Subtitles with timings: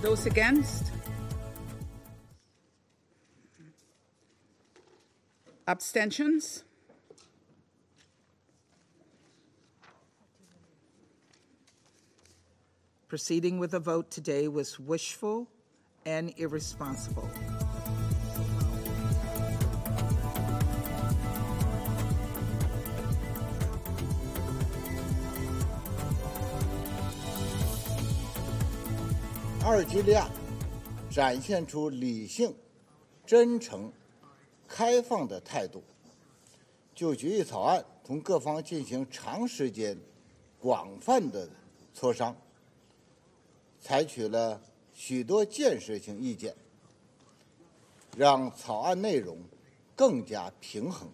[0.00, 0.92] Those against?
[5.66, 6.64] Abstentions?
[13.08, 15.48] Proceeding with a vote today was wishful
[16.06, 17.28] and irresponsible.
[29.68, 30.28] 尔及利亚
[31.10, 32.54] 展现出理性、
[33.26, 33.92] 真诚、
[34.66, 35.82] 开放的态度，
[36.94, 39.98] 就决议草案同各方进行长时间、
[40.58, 41.48] 广泛的
[41.94, 42.34] 磋商，
[43.78, 44.60] 采取了
[44.94, 46.54] 许多建设性意见，
[48.16, 49.38] 让草案内容
[49.94, 51.10] 更加平衡。